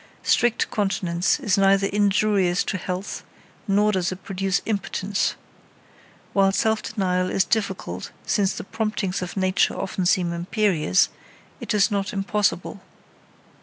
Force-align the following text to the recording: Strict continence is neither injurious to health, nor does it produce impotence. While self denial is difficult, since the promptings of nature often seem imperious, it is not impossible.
Strict 0.23 0.71
continence 0.71 1.39
is 1.39 1.59
neither 1.59 1.85
injurious 1.85 2.63
to 2.63 2.77
health, 2.79 3.23
nor 3.67 3.91
does 3.91 4.11
it 4.11 4.23
produce 4.23 4.63
impotence. 4.65 5.35
While 6.33 6.51
self 6.53 6.81
denial 6.81 7.29
is 7.29 7.43
difficult, 7.43 8.11
since 8.25 8.53
the 8.53 8.63
promptings 8.63 9.21
of 9.21 9.37
nature 9.37 9.75
often 9.79 10.07
seem 10.07 10.33
imperious, 10.33 11.09
it 11.59 11.75
is 11.75 11.91
not 11.91 12.13
impossible. 12.13 12.81